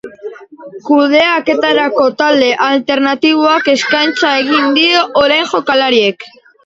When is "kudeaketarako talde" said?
0.87-2.47